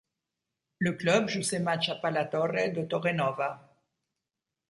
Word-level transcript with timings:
Le 0.79 0.93
club 0.93 1.27
joue 1.29 1.43
ses 1.43 1.59
matchs 1.59 1.89
à 1.89 1.95
PalaTorre 1.95 2.71
de 2.73 2.81
Torrenova. 2.83 3.69